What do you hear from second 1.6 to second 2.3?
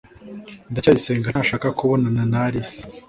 kubonana